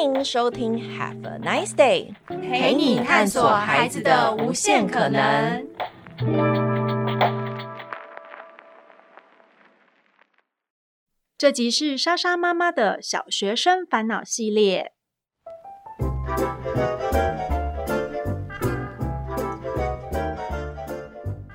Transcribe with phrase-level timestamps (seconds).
[0.00, 5.66] 欢迎收听 Have a Nice Day，陪你探索孩子的无限可能。
[11.36, 14.92] 这集是莎莎妈妈的小学生烦恼系列。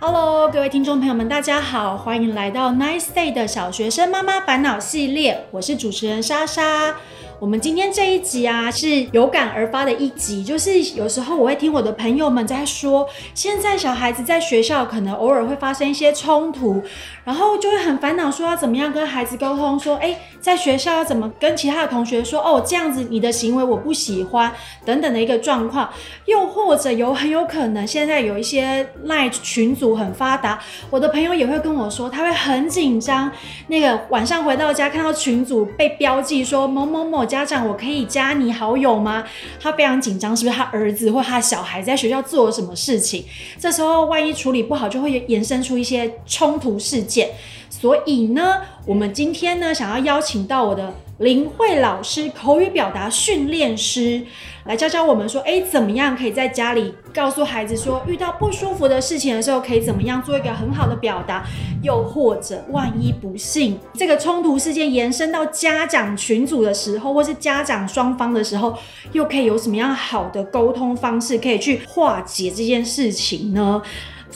[0.02, 6.98] Hello，各位听众朋友们，大家好，欢迎来到 Nice Day 的小学生妈妈烦恼系列，我是主持人莎莎。
[7.44, 10.42] 我们今天这一集啊，是有感而发的一集。
[10.42, 16.82] 就是有时候我会听我的朋友们在说，现在小孩子在学校可能偶尔会发生一些冲突，
[17.26, 24.50] 然后就会很烦恼，说要怎么样跟孩子沟通，说，哎，在学校要怎么跟其他的同学说，哦，这样子你的行为我不喜欢，
[24.86, 25.90] 等等的一个状况。
[26.24, 30.58] 又或者有很有可能，现在有一些赖群组很发达，
[30.90, 33.30] 我的朋友也会跟我说，他会很紧张，
[33.68, 37.28] 那个晚上回到家看到群组被标记说某某某。
[37.34, 39.24] 家长，我可以加你好友吗？
[39.60, 43.26] 他非常紧张，是不是他儿子或他小孩在学校做了什么事情？
[43.60, 47.32] 这时候万一处理不好，就会延伸出一些冲突事件。
[47.72, 50.94] 所以呢，我们今天呢，想要邀请到我的
[51.24, 54.22] 林慧老师，口语表达训练师。
[54.66, 61.46] 来教教我们说，哎，怎么样可以在家里告诉孩子说，遇到不舒服的事情的时候，可以怎么样做一个很好的表达？
[61.82, 68.78] 又或者，万一不幸这个冲突事件延伸到家长群组的时候，或是家长双方的时候，
[69.14, 73.82] 又可以有什么样好的沟通方式，可以去化解这件事情呢？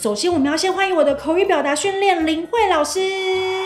[0.00, 3.00] 首先，我们要先欢迎我的口语表达训练林慧老师。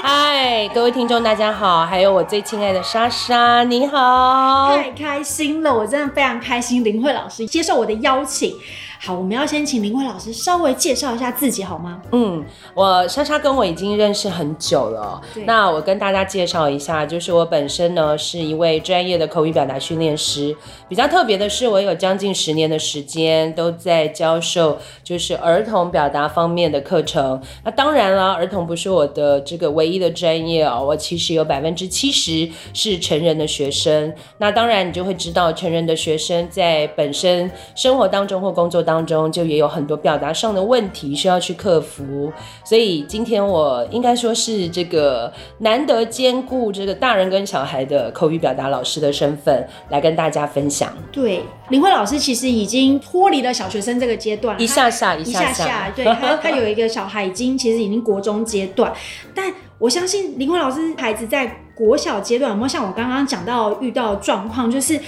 [0.02, 4.74] 嗨，各位听众，大家好，还有我最亲爱的莎莎，你好。
[4.74, 8.56] 太开心了，我真的非常开心，林慧老师接受我的邀请。
[9.04, 12.00] 好，我们要先请林慧老师稍微介绍一下自己好吗？
[12.12, 15.20] 嗯，我莎莎跟我已经认识很久了。
[15.44, 20.56] 那我跟大家介绍一下，就是我本身呢是一位专业的口语表达训练师。
[20.88, 27.42] 比较特别的是，我有将近十年的时间都在教授就是儿童表达方面的课程。
[27.64, 34.14] 那当然了，儿童不是我的这个唯一的专业哦，我其实有百分之七十是成人的学生。
[34.38, 38.91] 那当然，你就会知道成人的学生在本身生活当中或工作当中。
[38.92, 42.30] 当中就也有很多表达上的问题需要去克服，
[42.62, 50.92] 所以今天我应该说是这个难得兼顾这个大人跟小孩的口语表达老师的身份来跟大家分享。
[51.10, 58.92] 对，林慧老师其实已经脱离了小学生这个阶段，一下下一下下，对，他他有一个小孩已经其实已经国中阶段，
[59.34, 65.00] 但我相信林慧老师孩子在国小阶段有没有像我刚刚讲到遇到状况，就是。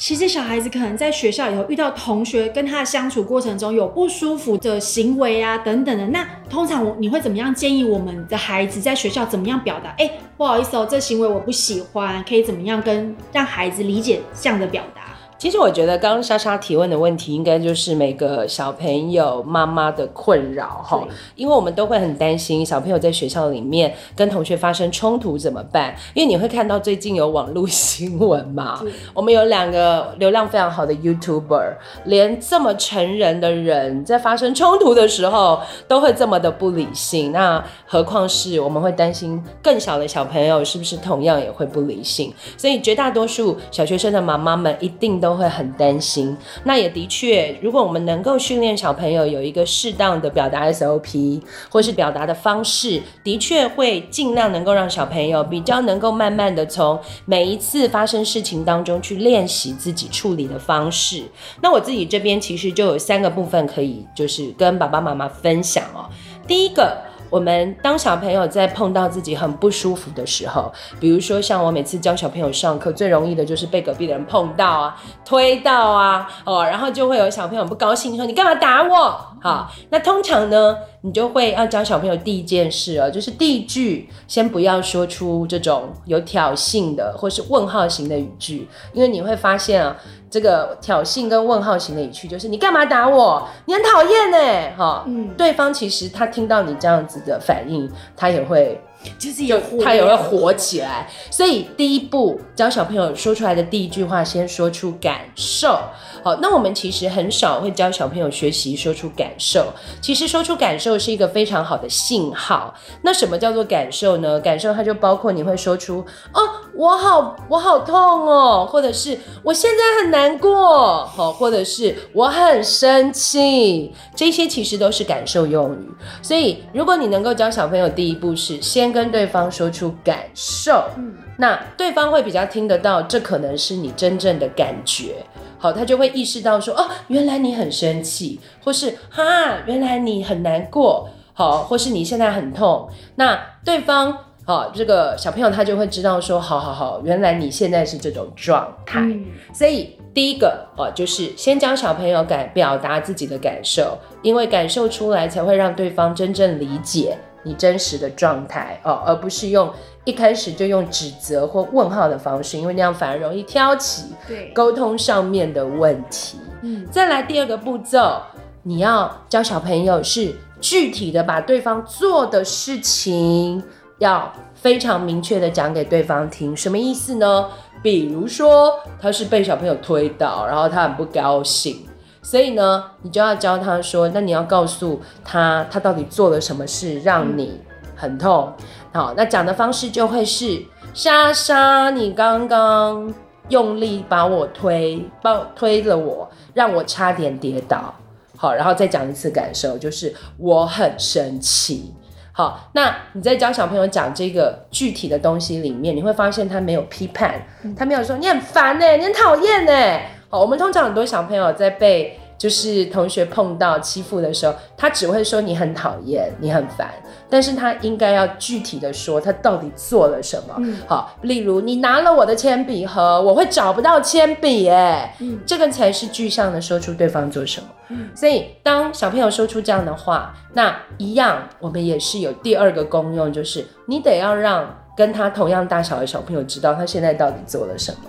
[0.00, 9.90] 其实小孩子可能在学校以后遇到同学跟他的相处过程中有不舒服的行为啊等等的，那通常我你会怎么样建议我们的孩子在学校怎么样表达？
[9.98, 15.09] 哎，不好意思哦，这行为我不喜欢，可以怎么样跟让孩子理解这样的表达？
[15.40, 21.02] 其实我觉得刚刚莎莎提问的问题，应该就是每个小朋友妈妈的困扰哈，
[21.34, 25.96] 因为我们都会很担心小朋友在学校里面跟同学发生冲突怎么办？
[26.12, 28.82] 因为你会看到最近有网络新闻嘛，
[29.14, 31.72] 我们有两个流量非常好的 YouTuber，
[32.04, 42.30] 连这么成人的人在发生冲突的时候都会这么的不理性，那何况是我们会担心更小的小朋友是不是同样也会不理性？
[42.58, 45.29] 所以绝大多数小学生的妈妈们一定都。
[45.30, 61.22] 都会很担心，那也的确，如果我们能够训练小朋友有一个适当的表达 SOP，或是表达的方式，的确会尽量能够让小朋友比较能够慢慢的从每一次发生事情当中去练习自己处理的方式。
[61.62, 66.10] 那我自己这边其实就有三个部分可以就是跟爸爸妈妈分享哦。
[66.48, 67.09] 第一个。
[67.30, 79.29] 我们当小朋友在碰到自己很不舒服的时候，比如说像我每次教小朋友上课，最容易的就是被隔壁的人碰到啊、推到啊，哦，然后就会有小朋友不高兴，说你干嘛打我？
[79.40, 89.96] 好，那通常呢，你就会要教小朋友第一件事哦，就是第一句先不要说出这种有挑衅的或是问号型的语句，因为你会发现啊。
[90.32, 93.48] 这个挑衅跟问号型的语句，就是你干嘛打我？
[93.64, 98.80] 你很讨厌呢，哈，嗯，对方其实他听到你这样子的反应，他也会。
[99.18, 105.78] 就是有他也会火起来，所以第一步教小朋友说出来的第一句话，先说出感受。
[106.22, 109.72] 好，那我们其实很少会教小朋友学习说出感受。
[110.02, 112.74] 其实说出感受是一个非常好的信号。
[113.00, 114.38] 那什么叫做感受呢？
[114.38, 116.04] 感受它就包括你会说出
[116.34, 116.40] 哦，
[116.74, 125.88] 我好我好痛哦，或者是我现在很难过，好，或者是我很生气，这些其实都是感受用语。
[126.20, 128.89] 所以如果你能够教小朋友第一步是先。
[128.90, 135.24] 先跟对方说出感受，嗯，那对方会比较听得到，这可能是你真正的感觉，
[135.58, 139.22] 好，他就会意识到说，哦，原来你很生气，或是哈，
[139.66, 149.96] 原来你很难过，好，或是你现在很痛，那对方，好，这个小朋友他就会知道说，好好好，原来你现在是这种状态，嗯，所以。
[150.12, 159.70] 第一个哦，就是先教小朋友感表达自己的感受，因为感受出来才会让对方真正理解你真实的状态哦，而不是用
[160.04, 166.38] 一开始就用指责或问号的方式，因为那样反而容易挑起对沟通上面的问题。
[166.62, 168.20] 嗯，再来第二个步骤，
[168.62, 173.62] 你要教小朋友是具体的把对方做的事情
[173.98, 177.46] 要非常明确的讲给对方听，什么意思呢？
[177.82, 181.86] 比如说，他是被小朋友推倒，然后他很不高兴，
[182.22, 187.60] 所以呢，你就要教他说，那你要告诉他，他到底做了什么事让你
[187.96, 188.52] 很痛。
[188.92, 190.62] 好，那讲的方式就会是：
[190.92, 193.12] 莎莎，你刚刚
[193.48, 197.94] 用力把我推，把推了我，让我差点跌倒。
[198.36, 201.94] 好，然后再讲一次感受，就是我很生气。
[202.32, 207.46] 好，那你在教小朋友讲这个具体的东西里面，你会发现他没有批判，
[207.76, 210.00] 他没有说你很烦呢，你很讨厌呢。
[210.30, 216.88] 好，我们通常很多小朋友在被就是同学碰到欺负的时候，他只会说你很讨厌，你很烦，
[217.28, 220.54] 但是他应该要具体的说他到底做了什么。
[220.58, 227.66] 嗯，好，例如你拿了我的铅笔盒，我会找不到铅笔，哎，嗯，这个才是具象的说出对方做什么。
[227.88, 238.08] 嗯，所以当小朋友说出这样的话，那一样我们也是有第二个功用，就是你得要让跟他同样大小的小朋友知道他现在到底做了什么。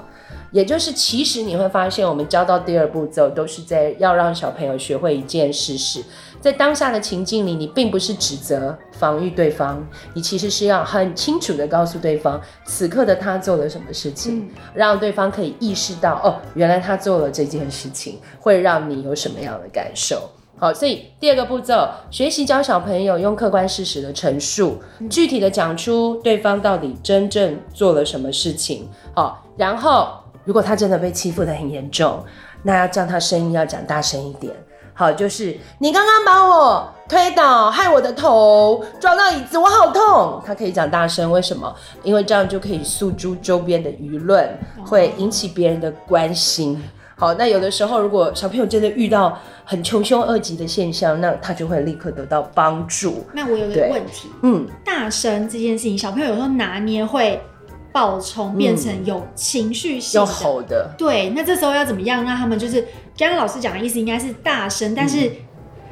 [0.51, 6.03] 也就是，其实你会发现，我们教到第二步骤，都是在要让小朋友学会一件事：是
[6.41, 9.81] 在当下的情境里，你并不是指责、防御对方，
[10.13, 20.29] 你其实是要很清楚的告诉对方，此刻的他做了什么事情，让对方可以意识到，哦，原来他做了这件事情，会让你有什么样的感受。
[20.57, 24.77] 好，所以第二个步骤，学习教小朋友用客观事实的陈述，
[25.09, 28.89] 具体的讲出对方到底真正做了什么事情。
[29.15, 30.20] 好，然后。
[30.43, 32.23] 如果他真的被欺负的很严重，
[32.63, 34.53] 那要叫他声音要讲大声一点。
[34.93, 40.41] 好，就是你刚刚把我推倒，害我的头撞到椅子，我好痛。
[40.45, 41.73] 他可以讲大声，为什么？
[42.03, 44.47] 因为这样就可以诉诸周边的舆论，
[44.85, 46.79] 会引起别人的关心。
[47.15, 53.25] 好，那有的时候如果小朋友真的遇到很穷凶恶极的现象，那他就会立刻得到帮助。
[53.33, 57.41] 那我有个问题，嗯，大声这件事情，小朋友有时候拿捏会。
[57.91, 60.21] 暴冲变成有情绪性
[60.63, 62.23] 的，对，那这时候要怎么样？
[62.23, 62.81] 让他们就是
[63.17, 65.31] 刚刚老师讲的意思应该是大声，但是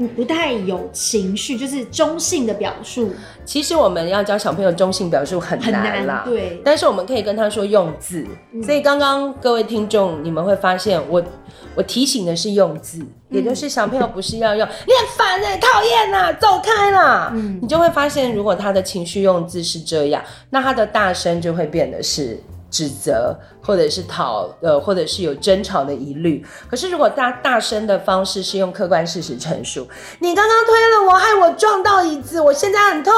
[0.07, 3.11] 不太有情绪，就是中性的表述。
[3.45, 6.61] 其实我们要教小朋友中性表述很难啦，对。
[6.63, 11.23] 但是我们可以跟他说用字，嗯、所以刚刚各位听众你们会发现我。
[11.75, 12.99] 我提醒的是用字，
[13.29, 17.31] 也就是小朋友不是要用、嗯、你很烦哎，讨厌呐，走开啦。
[17.33, 22.37] 嗯，你就会发现，如果他的情绪用字是这样，那他的大声就会变得是
[22.69, 26.45] 指责，或者是讨呃，或者是有争吵的疑虑。
[26.69, 29.87] 可是如果大大声的方式是用客观事实陈述，
[30.19, 33.13] 你刚刚推了我，害我撞到椅子，我现在很痛，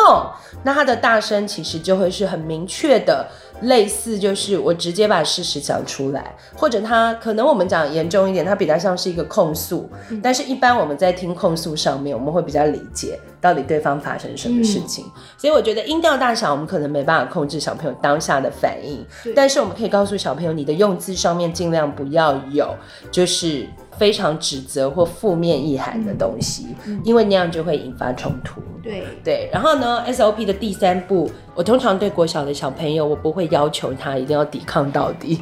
[0.64, 3.28] 那他的大声其实就会是很明确的。
[3.62, 9.90] 类似就是我直接把事实讲出来，或者他可能我们讲严重一点，他比较像是一个控诉。
[10.10, 15.06] 嗯、但是，一般我们在听控诉上面，我们会比较理解到底对方发生什么事情。
[15.06, 22.76] 嗯、所以，我觉得音调大小我们可能没办法控制小朋友当下的反应，但是我们可以告诉小朋友，你的用字上面尽量不要有
[23.12, 23.68] 就是
[24.02, 28.60] 非常指责或负面意涵的东西，嗯、因为那样就会引发冲突。
[28.82, 35.40] 对对，然后呢，SOP 的第三步，我通常对国小的小朋友，我不会要求他一定要抵抗到底，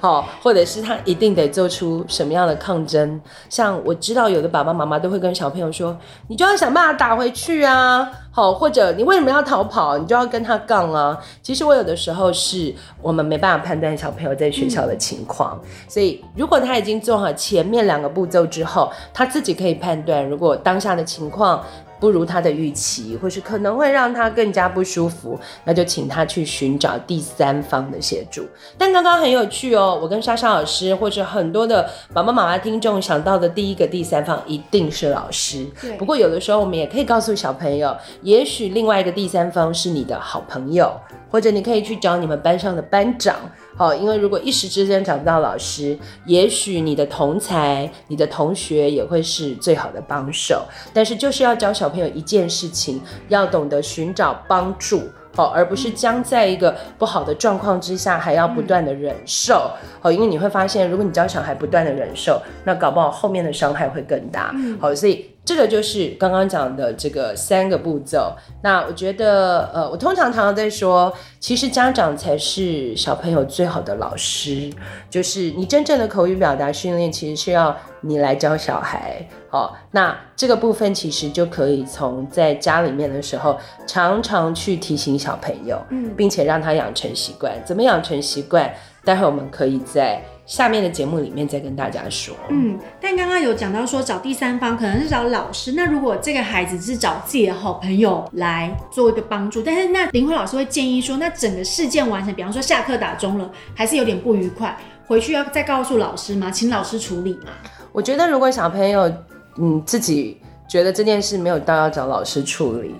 [0.00, 3.20] 好， 或者是他一定得做出什么样的抗争。
[3.48, 5.96] 像我知道有的爸爸妈妈都会跟小朋友说，
[6.28, 11.18] 你就要想办法打回去啊，好，或者你为什么要逃跑，你就要跟他杠啊。
[11.42, 21.62] 其实我有的时候是我们没办法判断小朋友在学校的情况，嗯、所以如果他已经做好前面两个步骤之后，他自己可以判断，如果当下的情况。
[22.00, 28.48] 不如他的预期，或是可能会让他更加不舒服，那就请他去寻找第三方的协助。
[28.78, 35.66] 但刚刚很有趣哦，我跟莎莎老师，或者很多的爸爸妈妈听众想到的第一个第三方一定是老师。
[35.80, 35.92] 对。
[35.98, 40.90] 不过有的时候我们也可以告诉小朋友，也许另外一个第三方是你的好朋友，
[41.30, 43.36] 或者你可以去找你们班上的班长。
[43.80, 50.66] 好，因为如果一时之间找不到老师，也许你的同才、你的同学也会是最好的帮手。
[50.92, 59.70] 但是就是要教小朋友一件事情，要懂得寻找帮助，哦，而不是将在一个不好的状况之下，还要不断的忍受。
[60.02, 64.54] 哦，因为你会发现，如果你教小孩不断的忍受，那搞不好后面的伤害会更大。
[64.78, 65.29] 好，所以。
[65.50, 68.32] 这个就是刚刚讲的这个三个步骤。
[68.62, 74.72] 那我觉得，呃，我通常常常在说，其实家长才是小朋友最好的老师。
[75.10, 79.26] 就是你真正的口语表达训练，其实是要你来教小孩。
[79.50, 87.52] 哦，那这个部分其实就可以从在家里面的时候，常常去提醒小朋友，嗯，并且让他养成习惯。
[87.64, 88.72] 怎么养成习惯？
[89.04, 92.34] 待会我们可以在下面的节目里面再跟大家说。
[92.48, 104.76] 嗯，但刚刚有讲到说找第三方可能是找老师，那如果这个孩子是找自己的好朋友来做一个帮助，但是那林慧老师会建议说，那整个事件完成，比方说下课打钟了，还是有点不愉快，
[105.06, 106.50] 回去要再告诉老师吗？
[106.50, 107.52] 请老师处理吗？
[107.92, 109.08] 我觉得如果小朋友
[109.56, 110.36] 嗯自己
[110.68, 112.92] 觉得这件事没有到要找老师处理。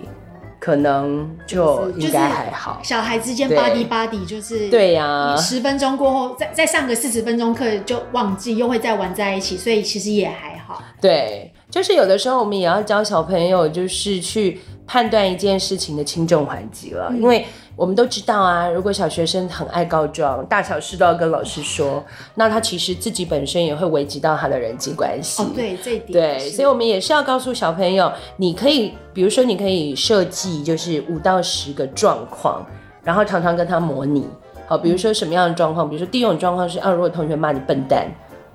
[0.61, 10.79] 可能就应该还好，小孩之间 buddy buddy 就是对呀，十分钟过后再再上个四十分钟课就忘记，又会再玩在一起，所以其实也还好。
[11.01, 17.43] 对，就是有的时候我们也要教小朋友，就是去判断一件事情的轻重缓急了，嗯、因为。
[17.81, 22.03] 我们都知道啊，如果小学生很爱告状，大小事都要跟老师说，
[22.35, 25.41] 那他其实自己本身也会危及到他的人际关系。
[25.41, 26.11] 哦，对，这一点。
[26.11, 32.63] 对，所以我们也是要告诉小朋友，你可以，比如说，你可以设计就是五到十个状况，
[33.03, 34.29] 然后常常跟他模拟。
[34.67, 35.89] 好，比如说什么样的状况？
[35.89, 38.05] 比如说第一种状况是啊，如果同学骂你笨蛋，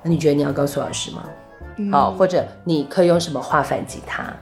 [0.04, 1.25] 那你觉得你要告诉老师吗？
[1.78, 1.90] 嗯。
[1.90, 4.33] 好，或者你可以用什么话反击他？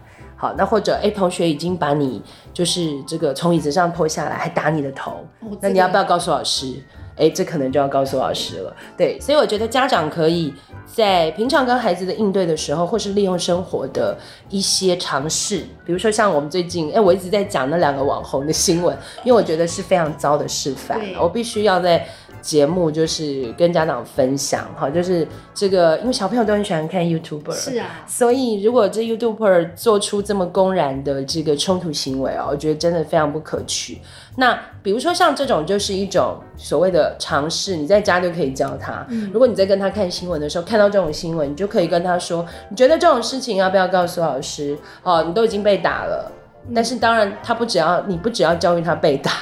[0.44, 2.20] 好，那或者哎、欸，同学已经把你
[2.52, 6.74] 就是这个从椅子上拖下来，还打你的头，哦、那你要不要告诉老师？
[7.16, 8.76] 哎、欸，这可能就要告诉老师了。
[8.94, 10.52] 对，所以我觉得家长可以
[10.84, 14.18] 在平常跟孩子的应对的时候，或是利用生活的
[14.50, 22.06] 一些尝试，比如说像我们最近，哎、欸，我一直在讲那两个网红的新闻，因为我觉得是非常糟的示范，我必须要在。
[22.44, 33.98] 节目就是跟家长分享哈，就是这个，因为小朋友都很喜欢看 YouTuber，是啊，所以如果这 YouTuber 做出这么公然的这个冲突行为哦，我觉得真的非常不可取。
[34.36, 39.06] 那比如说像这种就是一种所谓的尝试，你在家就可以教他。
[39.08, 44.76] 嗯，如果你在跟他看新闻的时候看到这种新闻，你就可以跟他说，你觉得这种事情要不要告诉老师？
[45.02, 46.30] 哦，你都已经被打了。
[46.72, 49.32] 但是当然，他不只要你不只要教育他被打，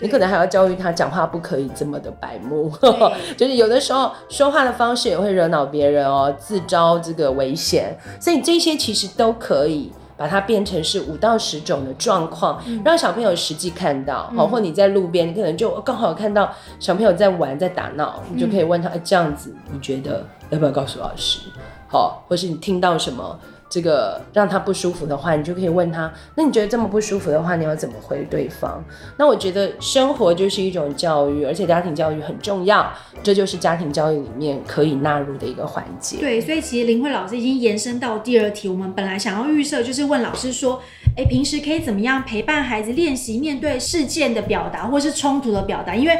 [0.00, 2.72] 你可能还要教育他讲话不可以这么的白目，
[3.36, 7.98] 就是有的时候说话的方式也会惹恼别人哦，自招这个危险。
[8.20, 14.30] 所以这些其实都可以把它变成是五到十种的状况，让小朋友实际看到。
[14.36, 21.40] 好，或你在路边，你可能就刚好看到小朋友在玩在打闹，你就可以问他：哎，这样子你觉得要不要告诉老师？
[21.88, 23.38] 好，或是你听到什么？
[23.70, 26.12] 这个让他不舒服的话，你就可以问他。
[26.34, 28.82] 那你觉得这么不舒服的话，你要怎么回对方？
[29.16, 36.16] 那我觉得生活就是一种教育，而且家庭教育很重要，这就是家庭教育里面可以纳入的一个环节。
[36.18, 38.68] 对，所以其实林慧老师已经延伸到第二题。
[38.68, 40.82] 我们本来想要预设，就是问老师说，
[41.16, 45.94] 诶，平时可以怎么样陪伴孩子练习面对事件的表达，或是冲突的表达？
[45.94, 46.18] 因为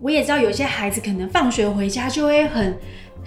[0.00, 2.76] 我也知道有些孩子可能放学回家就会很。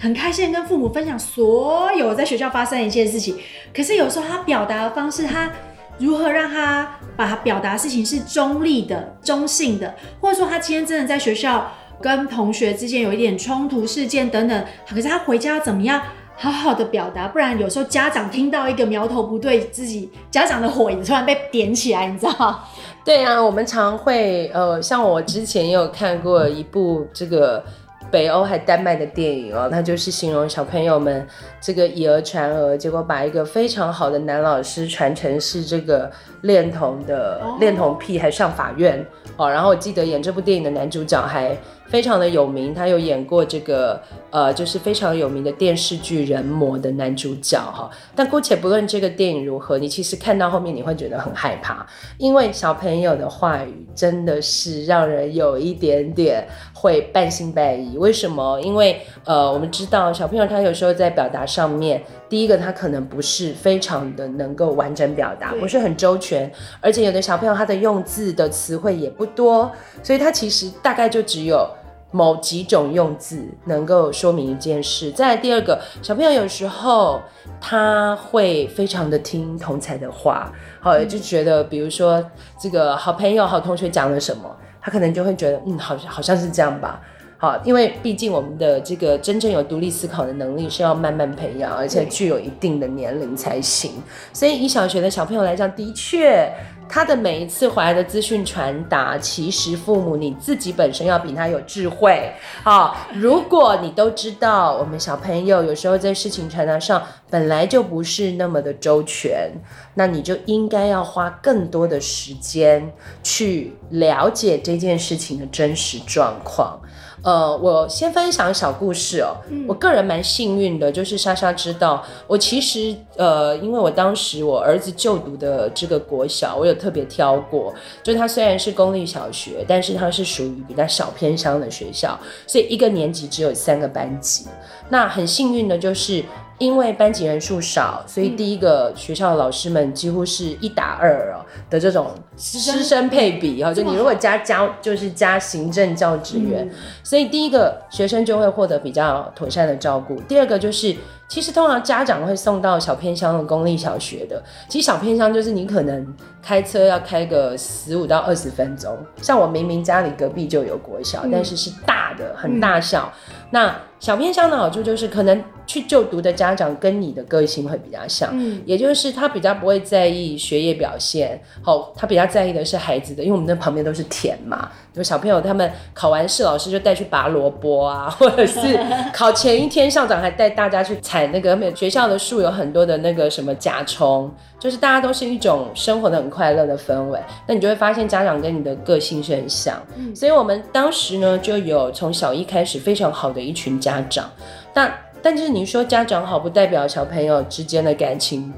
[0.00, 3.36] 很开心跟父母分享所有在学校发生的一件事情，
[3.74, 5.50] 可是有时候他表达的方式，他
[5.98, 16.00] 如何让他把他表达事情是中立的、中性的，或者说他今天真的在学校跟同学之间有一点冲突事件等等，可是他回家要怎么样
[16.36, 17.26] 好好的表达？
[17.26, 22.60] 不然有时候家长听到一个苗头不对，自己家长的火也突然被点起来，你知道吗？
[23.04, 27.64] 对啊，我们常会呃，像我之前也有看过一部这个。
[28.10, 31.26] 北欧还丹麦的电影哦，他就是形容小朋友们
[31.60, 36.10] 这个以讹传讹，结果把一个非常好的男老师传成是这个
[36.42, 39.04] 恋童的恋童癖，还上法院
[39.36, 39.48] 哦。
[39.50, 41.56] 然后我记得演这部电影的男主角还
[41.88, 47.90] 非常的有名，他有演过这个呃，就是非常有名的电视剧《人魔》的男主角哈。
[48.14, 51.86] 但姑且不论这个电影如何，你其实看到后面你会觉得很害怕，
[52.18, 57.96] 因为小朋友的话语真的是让人有一点点会半信半疑。
[57.96, 58.60] 为什么？
[58.60, 66.52] 因为呃，我们知道小朋友他有时候在表达上面，第一个他可能不是非常的能够完整表达，不是很周全，
[66.82, 71.66] 而且有的小朋友他的用字的词汇也不多，所以他其实大概就只有。
[72.10, 75.10] 某几种用字能够说明一件事。
[75.10, 77.20] 再来第二个，小朋友有时候
[77.60, 80.50] 他会非常的听同侪的话，
[80.80, 82.24] 好，就觉得比如说
[82.58, 87.00] 这个好朋友、好同学讲了什么，他可能就会觉得，嗯，好像好像是这样吧。
[87.40, 93.92] 好，因为毕竟我们的这个真正有独立思考的能力是要慢慢培养，而且具有一定的年龄才行。
[94.32, 96.50] 所以以小学的小朋友来讲，的确。
[96.88, 102.32] 他的每一次回来的资讯传达，其实父母你自己本身要比他有智慧。
[102.62, 109.50] 好，如果你都知道，我们小朋友有时候在事情传达上本来就不是那么的周全，
[109.94, 112.92] 那你就应该要花更多的时间
[113.22, 116.80] 去了解这件事情的真实状况。
[117.22, 119.36] 呃，我先分享小故事哦。
[119.50, 134.46] 嗯、我个人蛮幸运的，就是莎莎知道我其实呃，因为我当时我儿子就读的这个国小，我有特别挑过，就是他虽然是公立小学，但是他是属于比较小偏乡的学校，所以一个年级只有三个班级。
[134.90, 136.24] 那很幸运的就是。
[136.58, 141.38] 因为班级人数少，所以第一个学校的老师们几乎是一打二哦
[141.70, 150.20] 的这种师生配比哈，就你如果加教就是加行政教职员，嗯、所以第一个学生就会获得比较妥善的照顾。
[150.22, 150.96] 第二个就是，
[151.28, 158.96] 其实通常家长会送到小偏乡的公立小学的，其实小偏乡就是你可能开车要开个十五到二十分钟。
[159.22, 163.76] 像我明明家里隔壁就有国小，嗯、但是是大的很大校，嗯、那。
[164.00, 178.78] 小偏乡的好处就是，可能去就读的家长跟你的个性会比较像，嗯，也就是他比较不会在意学业表现，好，他比较在意的是孩子的，因为我们那旁边都是田嘛，就小朋友他们考完试，老师就带去拔萝卜啊， 或者是
[179.12, 193.88] 考前一天，校长还带大家去采那个学校的树，有很多的那个什么甲虫，就是大家都是一种生活的很快乐的氛围，那你就会发现家长跟你的个性是很像，嗯，所以我们当时呢就有从小一开始非常好的一群家。
[193.88, 194.30] 家长，
[194.74, 198.52] 但但是你说家长好，不代表小朋友之间的感情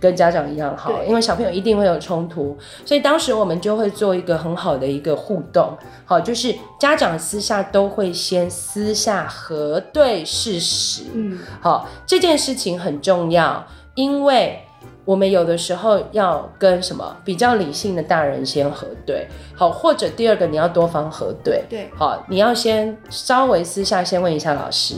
[0.00, 14.64] 跟家长一样好，因为小朋友一定会有冲突，所以当时我们就会做一个很好的一个互动，好，就是家长私下都会先私下核对事实，嗯，好，这件事情很重要，因为。
[15.04, 24.94] 我们有的时候要跟什么比较理性的大人先核对，好，或者第二个你要多方核对，对，好，你要先稍微私下先问一下老师，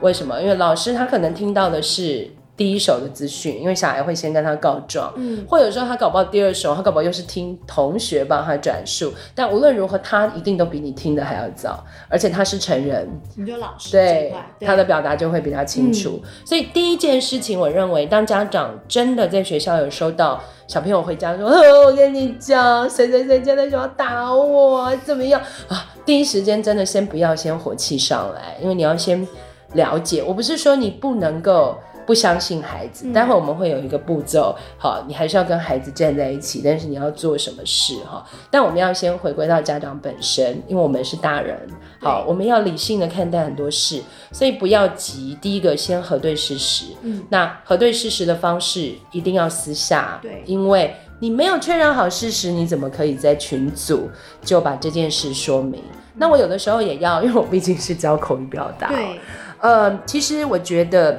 [0.00, 0.40] 为什么？
[0.40, 2.30] 因为老师他可能听到的是。
[2.56, 16.20] 第一手的资讯，因为小孩会先跟他告状，嗯，或者说他搞不好第二手，他搞不好又是听同学帮他转述，但无论如何，他一定都比你听的还要早，而且他是成人，你就老师对，对他的表达就会比较清楚。
[16.22, 25.86] 嗯、所以第一件事情，我认为当家长真的在学校有收到小朋友回家说， 哦，我跟你讲，谁谁谁今天说要打我，怎么样啊？
[26.06, 29.26] 第一时间真的先不要先火气上来，因为你要先
[29.72, 31.76] 了解，我不是说你不能够。
[32.06, 38.24] 不相信孩子，待会我们会有一个步骤，好，你还是要跟孩子站在一起，但是你要做什么事哈？
[38.50, 41.58] 但我们要先回归到家长本身，因为我们是大人，
[42.00, 45.36] 好，我们要理性的看待很多事，所以不要急。
[45.40, 54.10] 第一个先核对事实，嗯，那核对事实的方式一定要私下，对，因为你没有确认好事实，你怎么可以在群组
[54.42, 55.80] 就把这件事说明？
[55.80, 59.20] 嗯、那我有的时候也要，因为我毕竟是教口语表达，对，
[59.60, 61.18] 呃，其实我觉得。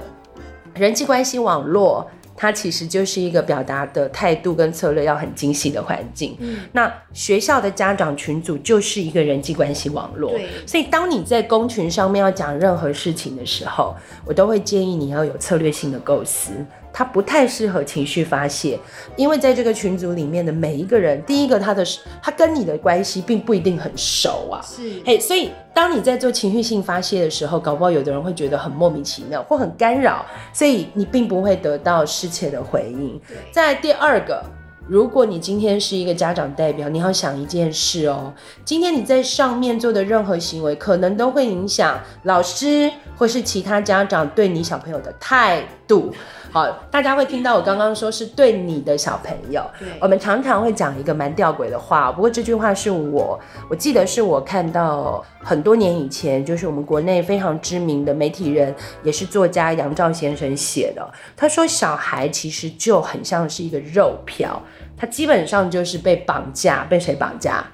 [0.76, 6.36] 人际关系网络，它其实就是一个表达的态度跟策略要很精细的环境。
[6.40, 10.32] 嗯，那学校的家长群组就是一个人际关系网络。
[10.32, 16.52] 对，所以当你在公群上面要讲任何事情的时候，我都会建议你要有策略性的构思。
[16.98, 18.80] 他不太适合情绪发泄，
[19.18, 21.86] 因为在这个群组里面的每一个人，第一个他的
[22.24, 33.20] 他跟你的关系并不一定很熟啊，是，嘿，hey, 所以当你在做情绪性发泄的时候，搞不好有的人会觉得很莫名其妙或很干扰，所以你并不会得到适切的回应。
[33.28, 33.36] 对。
[33.52, 34.42] 再第二个，
[34.88, 46.14] 如果你今天是一个家长代表，你要想一件事哦，今天你在上面做的任何行为，可能都会影响老师或是其他家长对你小朋友的态度。
[46.56, 49.62] 好，大家会听到我刚刚说是对你的小朋友。
[49.78, 53.38] 对，我们常常会讲一个蛮吊诡的话，不过这句话是我，
[53.70, 61.06] 我记得是我看到很多年以前，就是我们国内非常知名的媒体人，也是作家杨照先生写的。
[61.36, 64.62] 他说，小孩其实就很像是一个肉票，
[64.96, 67.66] 他基本上就是被绑架，被谁绑架？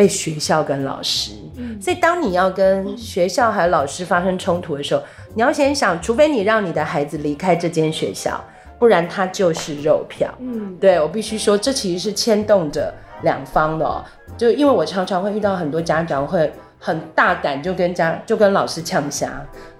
[0.00, 1.32] 被学校跟老师。
[1.56, 5.02] 嗯，所以当你要跟学校还有老师发生冲突的时候，
[5.34, 8.42] 你要先想，除非你让你的孩子离开这间学校，
[8.78, 10.32] 不然他就是肉票。
[10.38, 12.90] 嗯，对，我必须说，这其实是牵动着
[13.24, 14.02] 两方的喔。
[14.38, 19.30] 就因为我常常会遇到很多家长会很大胆，就跟家就跟老师呛虾，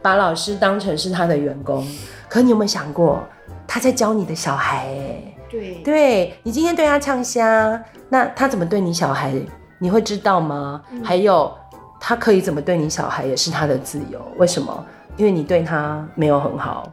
[0.03, 1.83] 把老师当成是他的员工。
[2.29, 3.27] 可你有没有想过，
[3.67, 5.35] 他在教你的小孩欸？
[5.51, 9.33] 对，对你今天对他呛虾，那他怎么对你小孩？
[9.81, 10.81] 你会知道吗？
[10.93, 11.53] 嗯，还有
[11.99, 14.21] 他可以怎么对你小孩，也是他的自由。
[14.37, 14.87] 为什么？
[15.17, 16.91] 因为你对他没有很好。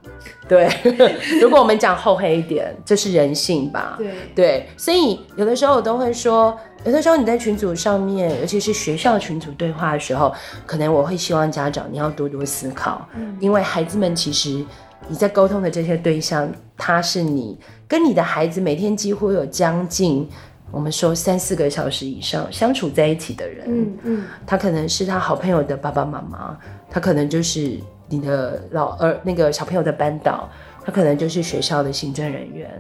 [0.49, 0.67] 对，
[1.39, 3.95] 如果我们讲厚黑一点，这是人性吧？
[3.97, 10.33] 对对，所以有的时候我都会说，有的时候你在群组上面，尤其是学校群组对话的时候，
[10.65, 14.65] 可能我会希望家长你要多多思考，嗯，因为孩子们其实
[15.07, 20.27] 你在沟通的这些对象，他是你跟你的孩子每天几乎有将近
[20.71, 26.57] 我们说三四个小时以上相处在一起的人，嗯嗯，他可能是他好朋友的爸爸妈妈，
[26.89, 27.79] 他可能就是。
[28.09, 30.49] 你的老二那个小朋友的班导，
[30.85, 32.71] 他可能就是学校的行政人员。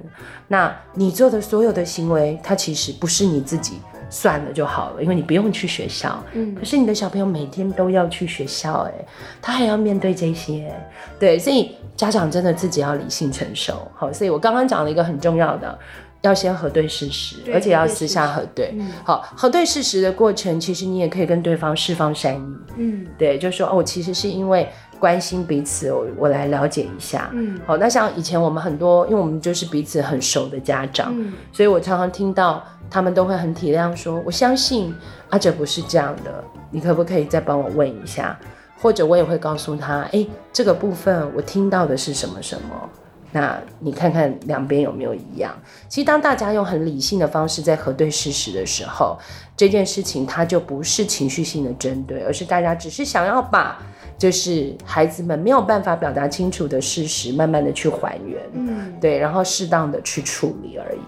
[0.47, 3.73] 那你做的所有的行为，他其实不是你自己
[4.09, 6.23] 算了就好了，因为你不用去学校。
[6.31, 6.55] 嗯。
[6.55, 8.93] 可是你的小朋友每天都要去学校，哎，
[9.41, 10.73] 他还要面对这些，
[11.19, 13.85] 对，所以家长真的自己要理性承受。
[13.95, 15.77] 好，所以我刚刚讲了一个很重要的，
[16.21, 18.73] 要先核对事实，而且要私下核对。
[18.73, 18.87] 嗯。
[19.03, 22.57] 好，核对事实的过程，其实你也可以跟对方释放善意。
[22.77, 23.07] 嗯。
[23.17, 24.67] 对，就说哦，其实是因为。
[24.99, 27.29] 关心彼此，我我来了解一下。
[27.31, 34.91] 嗯，好，那像以前我们很多，因为我们就是彼此很熟的家长，嗯，所以我常常听到他们都会很体谅，说我相信
[35.29, 38.35] 阿哲不是这样的，你可不可以再帮我问一下？
[38.81, 42.89] 或者我也会告诉他，哎，这个部分我听到的是什么什么，
[43.37, 45.55] 那你看看两边有没有一样？
[45.87, 49.17] 其实当大家用很理性的方式在核对事实的时候，
[49.55, 53.77] 这件事情它就不是情绪性的针对，而是大家只是想要把。
[54.17, 60.99] 就是孩子们没有办法表达清楚的事实，慢慢的去还原，嗯，对，然后适当的去处理而已，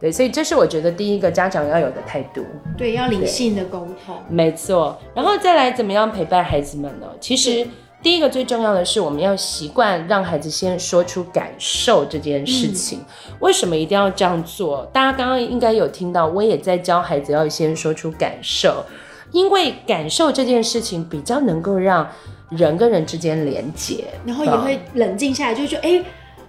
[0.00, 2.42] 对，所以这是我觉得第一个家长要有的态度，
[2.74, 7.06] 对，要理性的沟通，没错，然后再来怎么样陪伴孩子们呢？
[7.20, 7.68] 其实
[8.04, 13.00] 第一个最重要的是我们要习惯让孩子先说出感受这件事情。
[13.00, 14.86] 嗯，为什么一定要这样做？
[14.92, 18.84] 大家刚刚应该有听到，我也在教孩子要先说出感受，
[19.32, 22.06] 因为感受这件事情比较能够让。
[22.50, 26.04] 人跟人之间连接，然后也会冷静下来，就觉得哎、欸，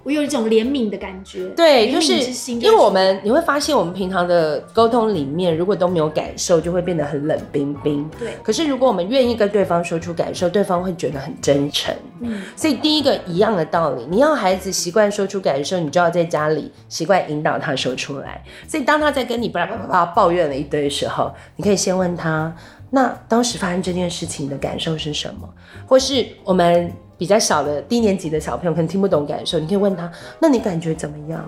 [0.05, 1.47] 我有一种怜悯的感觉。
[1.55, 2.13] 对，就是
[2.51, 8.07] 因为我们你会发现，我们平常的沟通里面，如果都没有感受，就会变得很冷冰冰。
[8.19, 8.33] 对。
[8.43, 11.91] 可是如果我们愿意跟对方说出感受，对方会觉得很真诚。
[12.19, 12.43] 嗯。
[12.55, 18.43] 所以第一个一样的道理，你要孩子习惯说出感受，你就要在家里习惯引导他说出来。
[18.67, 22.55] 所以当他在跟你叭叭叭叭抱怨了一堆的时候，你可以先问他。
[22.91, 25.49] 那当时发生这件事情的感受是什么？
[25.87, 31.43] 或是我们比较小的低年级的小朋友可能听不懂感受，你可以问他：那你感觉怎么样？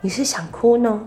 [0.00, 1.00] 你是想哭呢，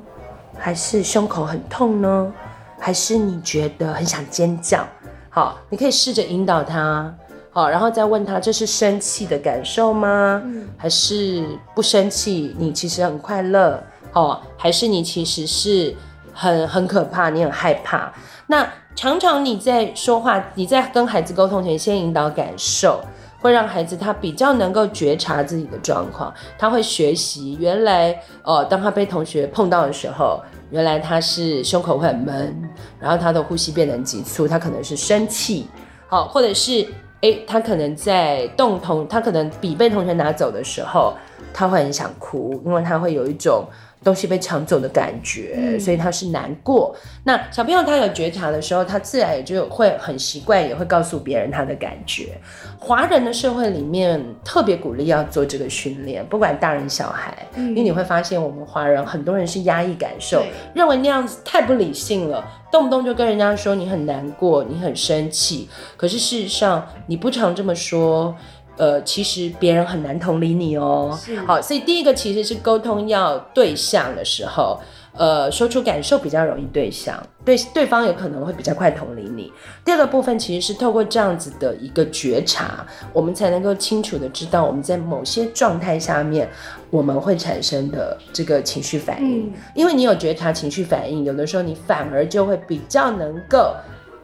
[0.58, 2.34] 还是胸口很痛呢？
[2.78, 4.86] 还是你觉得很想尖叫？
[5.30, 7.14] 好，你可以试着引导他，
[7.52, 10.42] 好，然后再问他：这是生气的感受吗？
[10.44, 12.56] 嗯，还是不生气？
[12.58, 15.96] 你其实很快乐，好，还是你其实是
[16.34, 18.12] 很很可怕，你很害怕？
[18.48, 23.00] 那常常你在说话，你在跟孩子沟通前，先引导感受，
[23.42, 35.68] 会让孩子他比较能够觉察自己的状况，他会学习原来哦，当他被同学碰到的时候，原来他是胸口会很闷，然后他的呼吸变得很急促，他可能是生气，
[36.08, 36.88] 好，或者是
[37.22, 41.14] 诶，他可能在动同，他可能笔被同学拿走的时候，
[41.52, 43.66] 他会很想哭，因为他会有一种。
[44.04, 46.96] 东西被抢走的感觉，嗯，所以他是难过。
[47.24, 52.38] 那小朋友他有觉察的时候，他自然也就会很习惯，也会告诉别人他的感觉。
[52.80, 65.70] 华人的社会里面特别鼓励要做这个训练，不管大人小孩，嗯，因为你会发现我们华人很多人是压抑感受，认为那样子太不理性了，动不动就跟人家说你很难过，你很生气。
[65.96, 68.36] 可是事实上你不常这么说。
[68.78, 71.18] 呃，其实别人很难同理你哦。
[71.46, 74.80] 好，所以第一个其实是沟通要对象的时候，
[75.14, 79.52] 呃，说出感受比较容易对象，对对方有可能会比较快同理你。
[79.84, 86.50] 第二个部分其实是透过这样子的一个觉察，我们才能够清楚的知道我们在某些状态下面
[86.90, 89.48] 我们会产生的这个情绪反应。
[89.48, 89.54] 嗯。
[89.76, 93.76] 因为你有觉察情绪反应，有的时候你反而就会比较能够。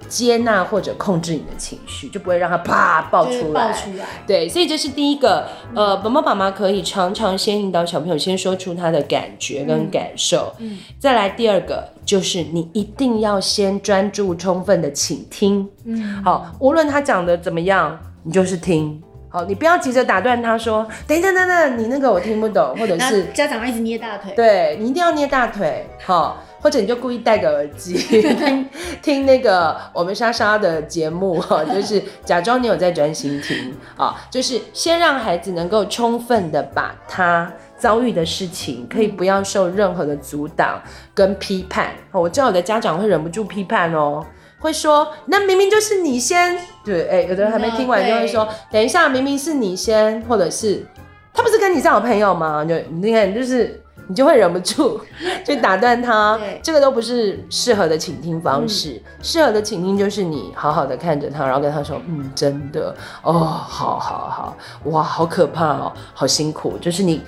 [0.07, 3.67] 接纳或者控制你的情绪，就不会让它啪爆出来。
[3.67, 4.05] 爆出来。
[4.25, 5.47] 对，所以这是第一个。
[5.75, 10.53] 呃，爸爸妈妈可以常常先引导小朋友先说出他的感觉跟感受。
[10.59, 10.77] 嗯。
[10.97, 15.67] 再来第二个，就是你一定要先专注、充分的倾听。
[15.83, 16.23] 嗯。
[16.23, 19.01] 好，无论他讲的怎么样，你就是听。
[19.29, 24.31] 好，你不要急着打断他说：“等等等等，你那个我听不懂。”或者是家长一直捏大腿。
[24.37, 25.85] 对，你一定要捏大腿。
[26.05, 26.41] 好。
[26.61, 28.69] 或者你就故意戴个耳机 听
[29.01, 40.81] 听那个我们莎莎的节目哈，就是假装你有在专心听啊，就是先让孩子能够充分的把他遭遇的事情，可以不要受任何的阻挡
[41.13, 41.91] 跟批判。
[42.11, 44.25] 我知道有的家长会忍不住批判哦，
[44.59, 50.83] 会说，那明明就是你先，对，哎、欸，有的人还没听完就会说，嗯、等一下，明明是你先，或者是
[51.31, 52.65] 他不是跟你是好朋友吗？
[52.65, 54.99] 就你看，就是你就会忍不住
[55.45, 59.01] 就打断他，这个都不是适合的倾听方式。
[59.21, 67.21] 适、嗯、合的倾听就是你好好的看着他，然后跟他说，嗯，真的，哦，好好好，哇，好可怕哦，好辛苦，就是你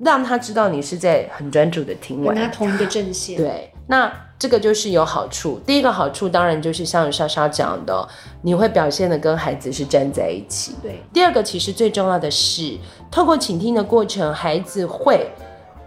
[0.00, 4.12] 让他知道你是在很专注的听完，跟他同一个阵线，对，那。
[4.36, 5.58] 这个就是有好处。
[5.64, 8.06] 第一个好处当然就是像莎莎讲的，
[8.42, 10.74] 你会表现的跟孩子是站在一起。
[10.82, 11.00] 对。
[11.14, 12.76] 第二个其实最重要的是，
[13.10, 15.30] 透过倾听的过程，孩子会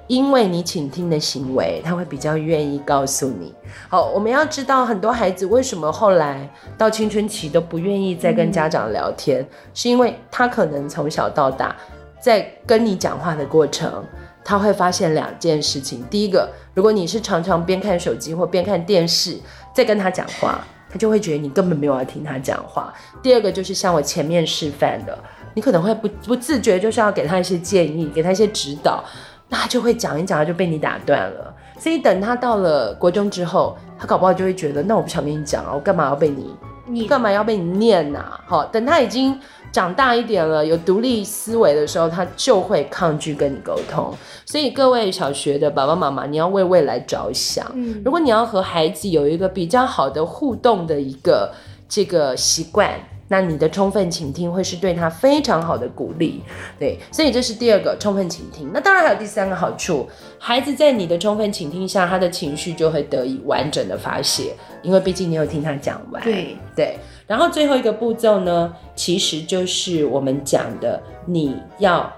[0.08, 3.54] 因为你倾听的行为，他会比较愿意告诉你。
[3.90, 11.76] 好，我们要知道很多孩子为什么后来到青春期都不愿意再跟家长聊天，是因为他可能从小到大
[12.20, 14.04] 在跟你讲话的过程。
[14.50, 16.02] 他会发现两件事情。
[16.10, 19.38] 第一个，如果你是常常边看手机或边看电视
[19.76, 22.94] 在跟他讲话，他就会觉得你根本没有要听他讲话。
[23.22, 25.20] 第二个就是像我前面示范的，
[25.54, 29.04] 你可能会不不自觉就是要给他一些建议，给他一些指导，
[29.50, 31.54] 那他就会讲一讲，他就被你打断了。
[31.80, 36.56] 所以等他到了国中之后，他搞不好就会觉得，那我不想跟你讲啊，我干嘛要被你，
[36.86, 38.24] 你干嘛要被你念呐？
[38.46, 39.40] 好，等他已经。
[39.70, 44.12] 长大一点了，有独立思维的时候，他就会抗拒跟你沟通。
[44.46, 47.70] 所以各位小学的爸爸妈妈，你要为未来着想。
[47.76, 51.52] 嗯，如果你要和孩子有一个比较好的互动的一个
[51.88, 52.92] 这个习惯，
[53.28, 56.44] 那你的充分倾听会是对他非常好的鼓励。
[56.80, 58.72] 对，所以这是第二个充分倾听。
[58.74, 60.08] 那当然还有第三个好处，
[60.40, 66.24] 孩子在你的充分倾听下，他的情绪就会得以完整的发泄，因为毕竟你有听他讲完。
[66.24, 66.98] 对对。
[67.26, 72.10] 然后最后一个步骤呢，其实就是我们讲的，你要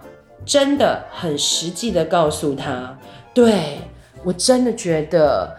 [0.46, 2.96] 真的很实际的告诉他，
[3.34, 3.80] 对，
[4.24, 5.52] 我真的觉得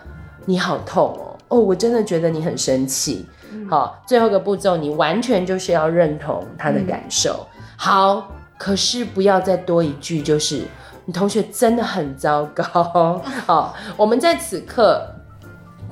[0.47, 3.27] 你好痛哦，哦，我真的觉得你很生气。
[3.53, 7.47] 嗯、好，最后一个步骤，你完全就是要认同他的感受。
[7.57, 10.63] 嗯、好，可是不要再多一句，就是
[11.05, 13.21] 你同学真的很糟糕。
[13.47, 15.07] 好，我们在此刻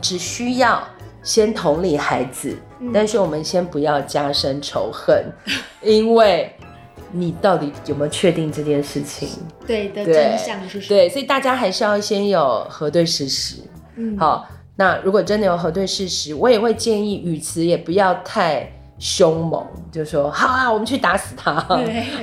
[0.00, 0.82] 只需要
[1.22, 2.56] 先同理孩子。
[2.94, 5.24] 但是我们先不要加深仇恨，
[5.82, 6.48] 因为
[7.10, 9.30] 你到底有没有确定这件事情？
[9.66, 10.88] 对的真相是什么？
[10.88, 13.56] 对，所以大家还是要先有核对事实。
[13.96, 21.52] 嗯，好，那如果真的有核对事实，我也会建议语词也不要太凶猛，就说好啊，我们去打死他。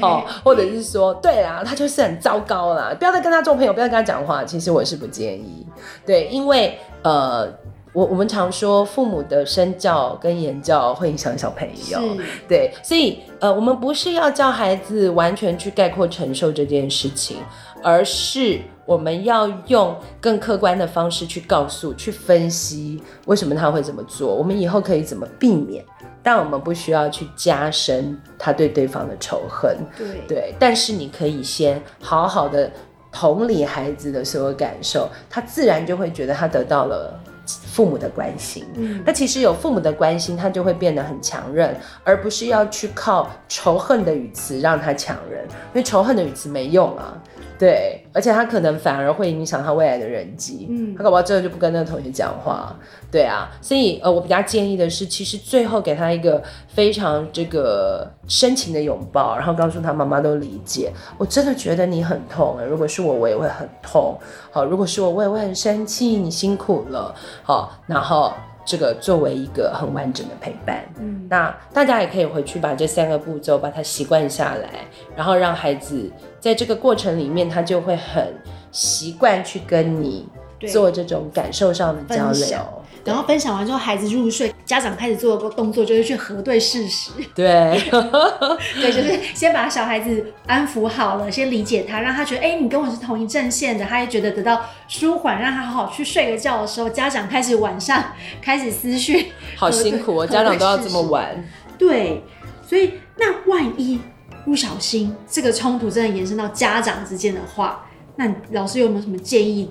[0.02, 4.46] 哦，或者是说，对啦，他就是很糟糕啦，不要再跟他做朋友，不要跟他讲话。
[4.46, 5.68] 其实我是不建议，
[6.06, 7.54] 对，因为呃。
[7.96, 11.98] 我我们常说，父母的身教跟言教会影响小朋友，
[12.46, 17.38] 对，所以呃，我们不是要教孩子完全去概括承受这件事情，
[17.82, 25.84] 而是我们要用更客观的方式去告诉、去分析为什么他会这么做，我们以后可以怎么避免，
[26.22, 32.72] 但我们不需要去加深他对对方的仇恨，对对，但是你可以先好好的
[33.12, 37.20] 同理孩子的所有感受，他自然就会觉得他得到了。
[37.48, 47.16] 父母的关心，嗯，那其实有父母的关心，他就会变得很强韧，而不是要去靠仇恨的语词让他强韧，因为仇恨的语词没用啊。
[47.58, 52.76] 对，而且他可能反而会影响他未来的人际，嗯，他搞不好之后就不跟那个同学讲话，
[53.10, 64.18] 对啊，所以呃，我比较建议的是，其实最后给他一个非常这个深情的拥抱，然后告诉他妈妈都理解，我真的觉得你很痛，如果是我，我也会很痛，
[64.52, 68.34] 好，如果是我，我也会很生气，你辛苦了，好，然后。
[68.66, 78.34] 这个作为一个很完整的陪伴，嗯，那大家也可以回去把这三个步骤把它习惯下来，然后让孩子在这个过程里面，他就会很
[78.72, 80.28] 习惯去跟你
[80.68, 82.58] 做这种感受上的交流。
[83.06, 87.12] 然后分享完之后，孩子入睡，家长开始做的动作就是去核对事实。
[87.36, 87.80] 对，
[88.74, 98.04] 对，就是先把小孩子安抚好了，先理解他，让他觉得，哎，你跟我是同一阵线的，他也觉得得到舒缓，让他好好去睡个觉的时候，家长开始晚上
[98.42, 99.28] 开始思绪。
[99.56, 101.46] 好辛苦哦，家长都要这么晚。
[101.78, 102.24] 对，
[102.68, 104.02] 所以那万一
[104.44, 109.70] 不小心这个冲突真的延伸到家长之间的话，那老师有没有什么建议？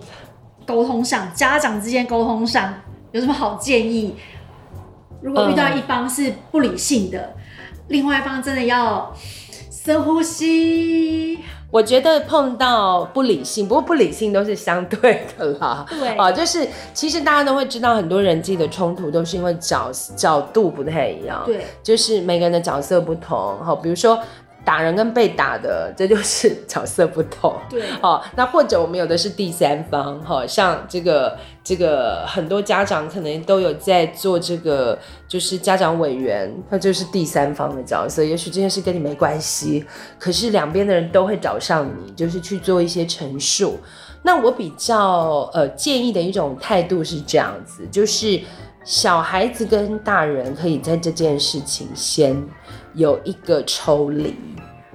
[0.65, 2.73] 沟通上，家长之间沟通上。
[3.15, 4.13] 有什么好建议？
[5.23, 9.15] 如果遇到一方是不理性的，嗯、另外一方真的要
[9.71, 11.39] 深呼吸。
[11.71, 15.87] 我觉得碰到不理性，不过不理性都是相对的啦。
[15.91, 21.41] 对啊，就是其实大家都会知道，很多人际的冲突都是因为角角度不太一样。
[21.47, 23.57] 对，就是每个人的角色不同。
[23.65, 24.19] 好，比如说。
[24.65, 27.55] 打人跟被打的，这就是角色不同。
[27.69, 34.99] 对，哦，那或者我们有的是第三方，哈、哦，像这个这个很多家长可能都有在做这个，
[35.29, 38.25] 就是家长委员，他就是第三方的角色。
[38.25, 39.85] 也许这件事跟你没关系，
[40.19, 43.79] 可是两边的人都会找上你，就是去做一些陈述。
[44.23, 48.41] 那我比较呃建议的一种态度是这样子，就是
[48.85, 52.41] 小孩子跟大人可以在这件事情先
[52.93, 54.37] 有一个抽离。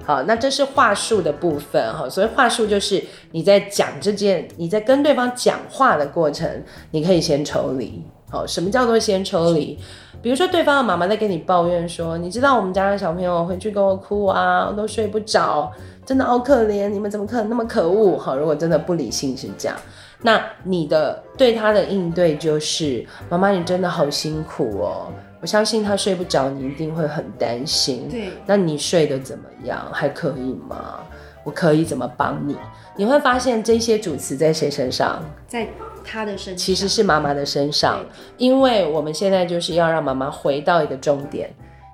[0.04, 2.08] 好，那这是话术的部分哈。
[2.08, 6.48] 所以话术，就是你在讲这件，你在跟对方讲话的过程，
[6.92, 8.02] 你可以先抽离。
[8.30, 9.78] 好，什么叫做先抽离？
[10.22, 15.70] 比如说，对方的妈妈在跟你抱怨说，你知道我们家的小朋友回去跟我哭啊，都睡不着，
[16.06, 18.16] 真的好可怜，你们怎么可能那么可恶？
[18.18, 19.76] 好，如果真的不理性是这样，
[20.22, 25.12] 那你的对他的应对就是，妈妈你真的好辛苦哦。
[25.40, 28.06] 我相信他睡不着，你一定会很担心。
[28.10, 29.86] 对，那你睡得怎么样？
[29.90, 31.00] 还可以吗？
[31.42, 32.54] 我可以怎么帮你？
[32.94, 35.22] 你会发现这些主词在谁身上？
[35.48, 35.66] 在
[36.04, 38.04] 他的身上，其实是妈妈的身上。
[38.36, 41.50] 因为我们现在就是要让妈妈回到一个重点。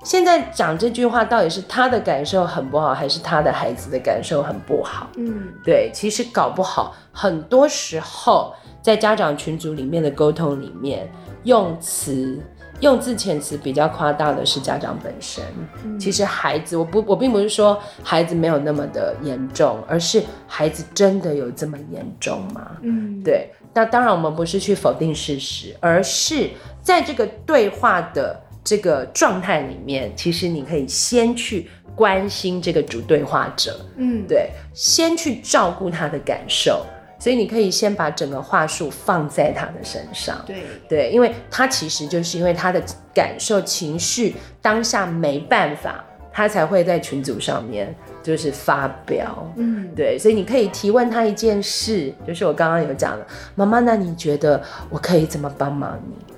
[0.07, 5.09] 现在讲这句话到底是他的感受很不好，还是他的孩子的感受很不好？
[5.17, 11.11] 嗯，对，其实搞不好，很多时候在家长群组里面的沟通里面，
[11.43, 12.41] 用词。
[12.81, 15.43] 用字遣词比较夸大的是家长本身，
[15.83, 22.73] 嗯、其实孩子，我不，我并不是说孩子没有那么的严重，而是孩子真的有这么严重吗？
[22.83, 23.51] 嗯，对。
[23.73, 26.51] 那当然，我们不是去否定事实，而是
[26.83, 36.85] 在这个对话的这个状态里面，其实你可以先去关心这个主对话者，嗯，对，先去照顾他的感受。
[37.19, 42.83] 所以你可以先把整个话术放在他的身上，对对，因为他其实就是因为他的
[43.15, 56.36] 感受、情绪当下没办法，他才会在群组上面就是发飙，嗯，对，所以你可以提问他一件事，就是我刚刚有讲的，妈妈，那你觉得我可以怎么帮忙你？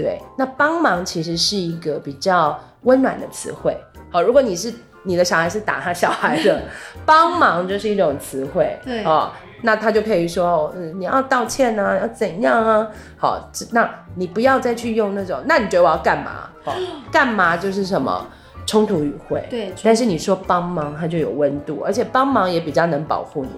[0.00, 3.76] 对，那帮忙其实是一个比较温暖的词汇。
[4.10, 6.62] 好，如果你是你的小孩是打他小孩的，
[7.06, 9.30] 帮忙就是一种词汇，对，哦。
[9.62, 12.88] 那他就可以说，嗯，你要道歉啊，要怎样啊？
[13.18, 16.48] 好，那你不要再去用那种，那你觉得我要干嘛？
[16.64, 16.74] 好，
[17.12, 18.26] 干嘛就是什么
[18.64, 19.46] 冲突语汇。
[19.50, 23.50] 对，但是你说帮忙，他就有温度，而且帮忙也比较能保护你。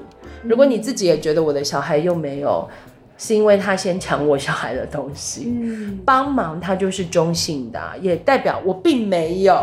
[0.43, 2.69] 如果你自己也觉得我的小孩又没有，
[3.17, 9.61] 是因为他先抢我小孩的东西，嗯，帮忙他就是中性的，也代表我并没有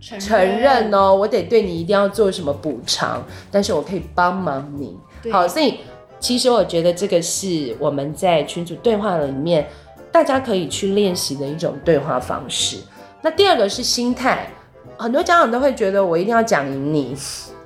[0.00, 0.92] 承认。
[0.94, 4.96] 哦，我得对你一定要做什么补偿，但是我可以帮忙你。
[5.30, 5.80] 好，所以
[6.18, 9.68] 其实我觉得这个是我们在群组对话里面，
[10.10, 12.78] 大家可以去练习的一种对话方式。
[13.20, 14.48] 那第二个是心态，
[14.96, 17.14] 很多家长都会觉得我一定要讲赢你，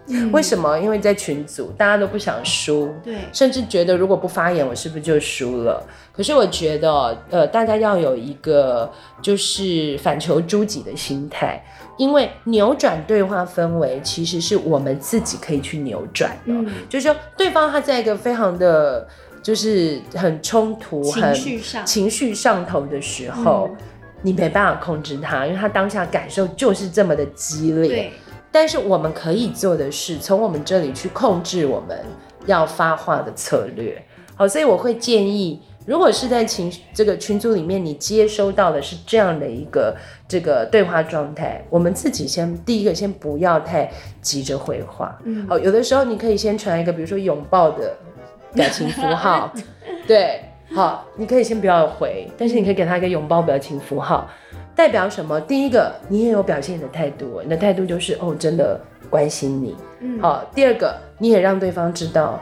[0.08, 0.78] 嗯、为什么？
[0.78, 5.82] 因为在群组大家都不想输，对，甚至觉得如果不发言，我是不是就输了？
[6.12, 8.90] 可是我觉得，呃，大家要有一个
[9.20, 11.62] 就是反求诸己的心态。
[11.98, 16.52] 因为扭转对话氛围，其实是我们自己可以去扭转的。
[16.52, 19.08] 嗯，就是说，对方他在一个非常的，
[19.42, 21.34] 就是很冲突、很
[21.86, 23.76] 情绪上头的时候，嗯，
[24.20, 27.88] 你没办法控制他，因为他当下感受就是这么的激烈。
[27.88, 28.12] 对。
[28.58, 31.98] 但是我们可以做的是，从我们这里去控制我们
[32.46, 34.02] 要发话的策略。
[34.34, 35.60] 好，所以我会建议。
[35.84, 39.94] 如果是在群这个群组里面，你接收到的是这样的一个
[40.26, 43.92] 这个对话状态，我们自己先第一个先不要太
[44.22, 45.14] 急着回话。
[45.24, 47.94] 嗯，好，有的时候你可以先传一个，比如说拥抱的
[48.54, 49.52] 表情符号，
[50.08, 50.40] 对，
[50.74, 54.26] 好，你可以先不要回，但是你可以给他一个拥抱表情符号，
[54.76, 55.40] 代表什么？
[55.40, 59.74] 第一个，你也有表现你的态度，你的态度就是哦，真的关心你。
[60.00, 62.38] 嗯，好，第二个，你也让对方知道。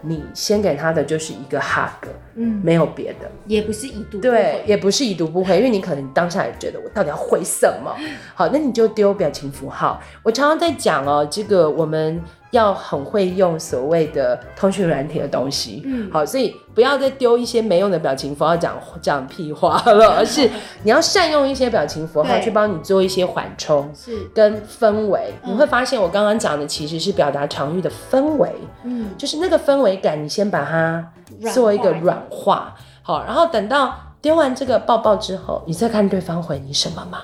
[0.00, 7.92] 你先给他的就是一个 hug，嗯，没有别的，也不是已读，对，也不是已读不回，因为你可能当下也觉得我到底要回什么，
[8.32, 10.00] 好，那你就丢表情符号。
[10.22, 12.22] 我常常在讲哦，这个我们。
[12.50, 20.48] 要很会用所谓的通讯软体的东西，嗯，好，所以不要再丢一些没用的表情符号讲讲屁话了， 而是
[20.82, 24.16] 你要善用一些表情符号去帮你做一些缓冲，是。
[24.34, 25.34] 跟氛围。
[25.44, 28.50] 你会发现我刚刚讲的其实是表达场域的氛围，
[28.84, 31.06] 嗯，就是那个氛围感，你先把它
[31.52, 37.20] 做一个软化，好，然后等到丢完这个抱抱之后，你再看对方回你什么嘛，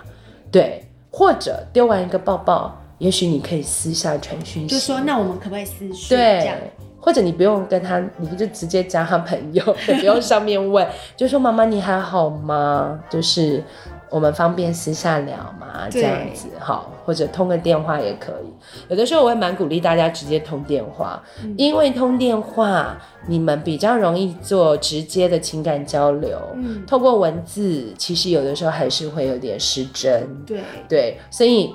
[0.51, 2.79] 对，或者丢完一个抱抱。
[3.05, 6.17] 也许你可以私下传讯息，就说那我们可不可以私讯？
[6.17, 6.51] 对，
[6.99, 12.99] 或者你不用跟他，你就直接加他朋友， 也不用上面问，就说妈妈你还好吗？
[13.11, 13.63] 就是
[14.09, 18.47] 我们方便私下聊嘛，这样子好，或者通个电话也可以。
[18.89, 22.97] 有的时候我会蛮鼓励大家直接通电话，嗯、因为通电话
[23.27, 26.39] 你们比较容易做直接的情感交流。
[26.55, 30.27] 嗯，透过文字，其实有的时候还是会有点失真。
[30.47, 31.71] 对对，所以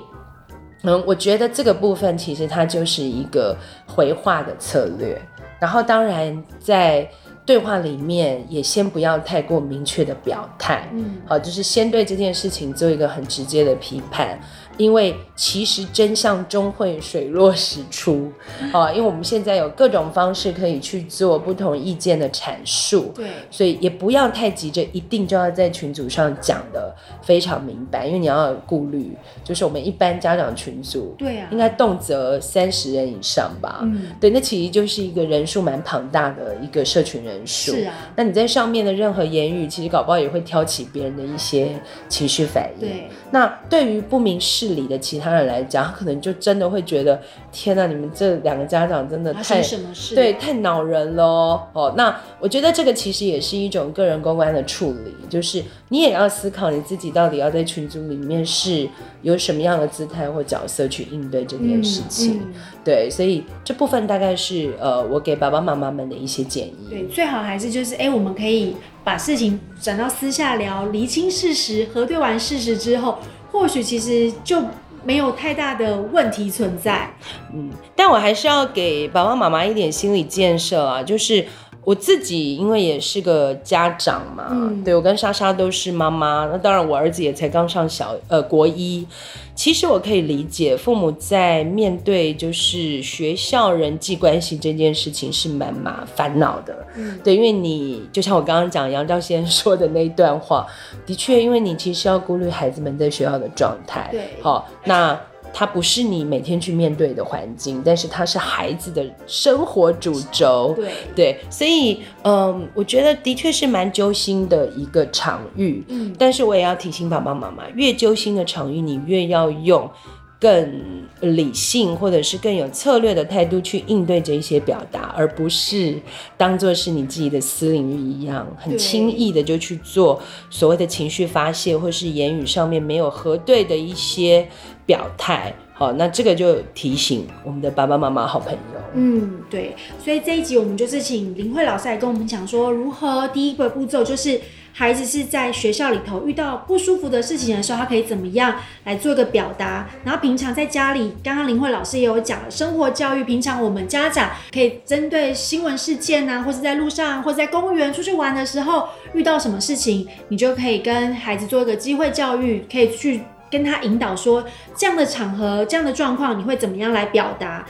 [0.82, 3.56] 嗯，我觉得这个部分其实它就是一个
[3.86, 5.20] 回话的策略。
[5.58, 7.08] 然后当然在。
[7.46, 14.38] 对话里面也先不要太过明确的表态，嗯，好，就是先对这件事情做一个很直接的批判。
[14.76, 18.30] 因为其实真相终会水落石出，
[18.74, 41.80] 啊，因为我们现在有各种方式可以去做不同意见的阐述，对，所以也不要太急着一定就要在群组上讲的非常明白，因为你要有顾虑，就是我们一般家长群组，对啊，应该动辄三十人以上吧，嗯，对，那其实就是一个人数蛮庞大的一个社群人数，是啊，那你在上面的任何言语，其实搞不好也会挑起别人的一些
[42.10, 47.20] 情绪反应，对，那对于不明事理的其他人来讲，他可能就真的会觉得，
[47.52, 51.24] 天哪，你们这两个家长真的太什么事对，太恼人了
[51.72, 51.94] 哦。
[51.96, 58.88] 那我觉得这个其实也是一种个人公关的处理，就是你也要思考你自己到底要在群组里面是
[59.22, 62.38] 有什么样的姿态或角色去应对这件事情。
[62.38, 66.76] 嗯嗯、对，所以这部分大概是呃，我给爸爸妈妈们的一些建议。
[66.88, 73.18] 对，最好还是就是，哎、欸，我们可以把事情转到私下聊，厘清事实，核对完事实之后。
[73.52, 74.62] 或许其实就
[75.04, 77.10] 没有太大的问题存在，
[77.52, 81.46] 嗯，但我还是要给爸爸妈妈一点心理建设啊，就是。
[81.82, 89.06] 我自己因为也是个家长嘛，嗯、对，我跟莎莎都是妈妈，那当然我儿子也才刚上小呃国一。
[89.54, 100.66] 其实我可以理解父母在面对就是学校人际关系这件事情是蛮麻烦恼的，嗯，对，因为你就像我刚刚讲杨兆先生说的那一段话，
[101.04, 105.18] 的确，因为你其实要顾虑孩子们在学校的状态，对，好，那。
[105.52, 110.74] 它不是你每天去面对的环境，但是它是孩子的生活主轴。
[110.76, 115.84] 对对，所以嗯，我觉得的确是蛮揪心的一个场域。
[115.88, 119.90] 嗯，但是我也要提醒爸爸妈妈，越揪心的场域，你越要用
[120.38, 120.80] 更
[121.20, 126.00] 理性或者是更有策略的态度去应对这一些表达，而不是
[126.38, 134.48] 当做是你自己的私领域一样，很轻易的就去做所谓的情绪发泄，或是言语上面没有核对的一些。
[134.90, 138.80] 表态好，那这个就提醒我们的爸爸妈妈、好朋友。
[138.92, 144.40] 嗯，对，所以这一集我们就是请林慧老师来跟我们讲说，如何第一个步骤就是
[144.72, 149.88] 孩子是在学校里头遇到不舒服的事情的时候，他可以怎么样来做一个表达。
[150.04, 163.22] 然后平常在家里，刚刚林慧老师也有讲了生活教育，平常我们家长可以针对新闻事件啊，或是在路上，或者在公园出去玩的时候遇到什么事情，你就可以跟孩子做一个机会教育，可以去。
[163.50, 164.44] 跟他引导说，
[164.76, 167.66] 这样的场合、这样的状况，你会怎么样来表达？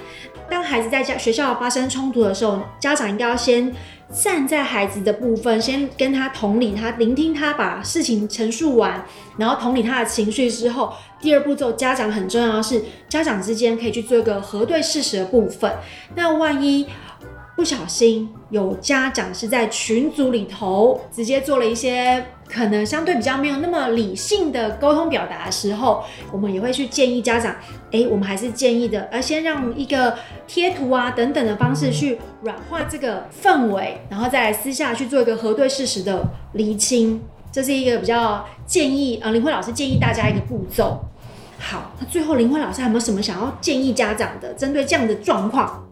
[0.49, 3.73] 当孩子在家学校发生冲突的时候，家长应该要先
[4.13, 9.05] 站在孩子的部分，先跟他同理他，聆听他把事情陈述完，
[9.39, 15.71] 然后同理他的情绪之后，第二步骤，家长很重要的是，家长之间可以去做一个核对事实的部分。
[16.17, 16.89] 那万一
[17.61, 22.25] 不小心有家长是在群组里头直接做了一些。
[22.49, 26.03] 可能相对比较没有那么理性的沟通表达的时候，
[26.33, 27.55] 我们也会去建议家长，
[27.93, 30.17] 哎，我们还是建议的，而先让一个
[30.49, 40.99] 贴图啊等等的方式去软化这个氛围，然后再来私下去做一个核对事实的厘清，这是一个比较建议啊，林慧老师建议大家一个步骤。
[41.59, 45.87] 好，那最后林慧老师有没有什么想要建议家长的，针对这样的状况？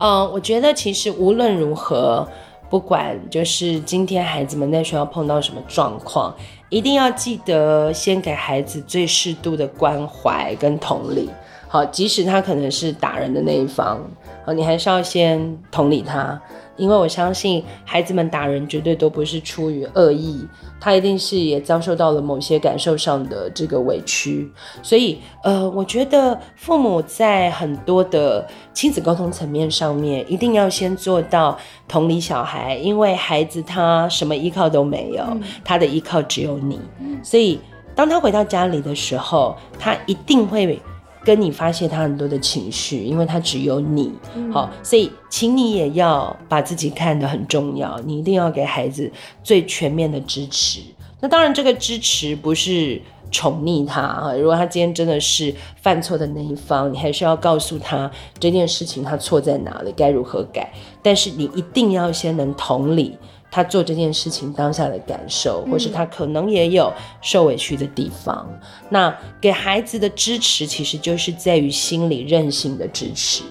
[0.00, 2.26] 嗯，我觉得其实无论如何。
[2.70, 6.32] 不管就是今天孩子们在学校碰到什么状况，
[6.68, 11.28] 一定要记得先给孩子最适度的关怀跟同理。
[11.66, 14.00] 好，即使他可能是打人的那一方，
[14.46, 16.40] 好，你还是要先同理他。
[16.80, 20.46] 因为我相信孩子们打人绝对都不是出于恶意，
[20.80, 24.50] 他一定是也遭受到了某些感受上的这个委屈，
[24.82, 35.22] 所以呃，我觉得父母在很多的亲子沟通层面上面，一定要先做到同理小孩，因为孩子他什么依靠都没有，
[35.62, 36.80] 他的依靠只有你，
[37.22, 37.60] 所以
[37.94, 40.80] 当他回到家里的时候，他一定会。
[41.24, 44.12] 跟你发泄他很多的情绪，因为他只有你，
[44.52, 49.10] 好，所以请你也要把自己看得很重要，你一定要给孩子
[49.42, 50.80] 最全面的支持。
[51.20, 53.00] 那当然，这个支持不是
[53.30, 60.72] 宠溺他啊，如果他今天真的是犯错的那一方，你还是要告诉他这件事情他错在哪里，该如何改。
[61.02, 63.18] 但是你一定要先能同理
[63.50, 68.46] 他做这件事情当下的感受，或是他可能也有受委屈的地方。
[68.50, 73.42] 嗯、那给孩子的支持，其实就是在于心理韧性的支持。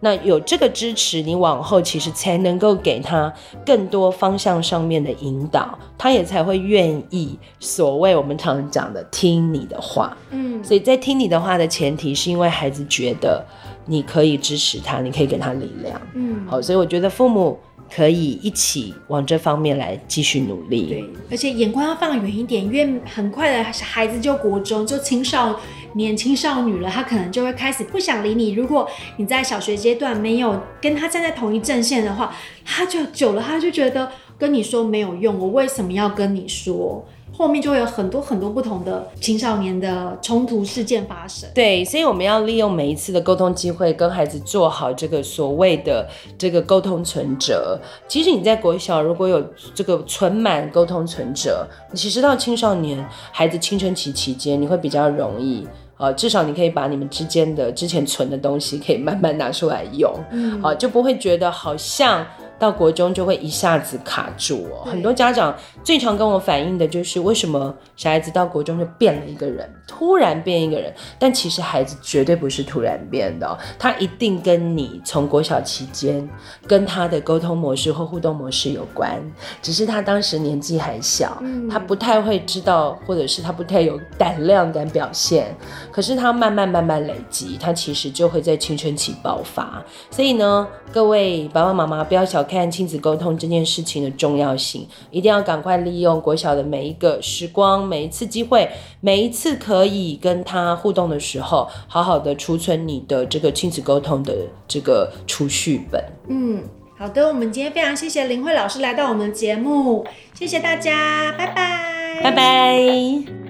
[0.00, 3.32] 那有这个支持，你往后其实才能够给他
[3.66, 10.16] 更多方向上面的引导，他也才会愿意所谓我们常讲的听你的话。
[10.30, 13.44] 嗯，所以在听你的话的前提，是因为孩子觉得
[13.86, 16.00] 你可以支持他，你可以给他力量。
[16.14, 17.58] 嗯，好，所以我觉得父母。
[17.94, 20.86] 可以一起往这方面来继续努力。
[20.86, 25.58] 对，而且眼光要放远一点，因为很快的孩子就国中就青少
[25.94, 28.52] 年、青少女了，他可能就会开始不想理你。
[28.52, 32.34] 如果你在小学阶段没有跟他站在同一阵线的话，
[32.64, 37.06] 他就久了，他就觉得跟你说没有用，我为什么要跟你说？
[37.38, 41.48] 后面就会有很多很多不同的青少年的冲突事件发生。
[41.54, 47.78] 对，所以我们要利用每一次的沟通机会，跟孩子做好这个所谓的这个沟通存折。
[48.08, 49.40] 其实你在国小如果有
[49.72, 55.64] 这个存满沟通存折，你其实到青少年孩子青春期期间，你会比较容易。
[55.96, 60.12] 呃，至少你可以把你们之间的之前存的东西，可以慢慢拿出来用。
[60.32, 62.26] 嗯，好，就不会觉得好像。
[62.58, 65.54] 到国中就会一下子卡住哦，很多家长
[65.84, 76.28] 最常跟我反映的就是为什么小孩子到国中就变了一个人，突然变一个人，但其实孩子绝对不是突然变的哦，他一定跟你从国小期间
[76.66, 79.20] 跟他的沟通模式或互动模式有关，
[79.62, 81.40] 只是他当时年纪还小，
[81.70, 85.54] 他不太会知道，或者是他不太有胆量敢表现，
[85.92, 98.68] 可是他慢慢慢慢累积，他其实就会在青春期爆发，所以呢，各位爸爸妈妈不要小看亲子沟通这件事情的重要性，一定要赶快利用国小的每一个时光，每一次机会，
[99.00, 104.34] 每一次可以跟他互动的时候，好好的储存你的这个亲子沟通的
[104.66, 106.02] 这个储蓄本。
[106.28, 106.62] 嗯，
[106.96, 113.47] 好的，我们今天非常谢谢林慧老师来到我们的节目，谢谢大家，拜拜，拜拜。